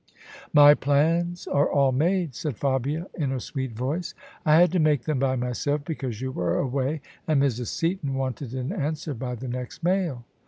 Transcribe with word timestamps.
"My 0.51 0.73
plans 0.73 1.45
are 1.45 1.69
all 1.71 1.91
made," 1.91 2.33
said 2.33 2.57
Fabia 2.57 3.05
in 3.13 3.29
her 3.29 3.39
sweet 3.39 3.73
voice:" 3.73 4.15
I 4.47 4.55
had 4.55 4.71
to 4.71 4.79
make 4.79 5.03
them 5.03 5.19
by 5.19 5.35
myself 5.35 5.85
because 5.85 6.21
you 6.21 6.31
were 6.31 6.57
away, 6.57 7.01
and 7.27 7.39
Mrs. 7.39 7.67
Seaton 7.67 8.15
wanted 8.15 8.55
an 8.55 8.71
answer 8.71 9.13
by 9.13 9.35
the 9.35 9.47
next 9.47 9.83
mail." 9.83 10.25